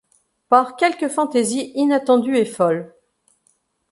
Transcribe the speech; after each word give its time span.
Par 0.49 0.77
quelque 0.77 1.07
fantaisie 1.09 1.73
inattendue 1.75 2.35
et 2.35 2.45
folle 2.45 2.91